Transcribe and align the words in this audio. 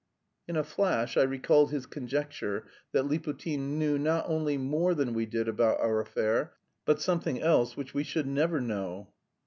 In 0.47 0.55
a 0.55 0.63
flash, 0.63 1.15
I 1.15 1.21
recalled 1.21 1.69
his 1.69 1.85
conjecture 1.85 2.65
that 2.91 3.05
Liputin 3.05 3.77
knew 3.77 3.99
not 3.99 4.25
only 4.27 4.57
more 4.57 4.95
than 4.95 5.13
we 5.13 5.27
did 5.27 5.47
about 5.47 5.79
our 5.79 5.99
affair, 5.99 6.53
but 6.85 6.99
something 6.99 7.39
else 7.39 7.77
which 7.77 7.93
we 7.93 8.03
should 8.03 8.25
never 8.25 8.59
know. 8.59 9.13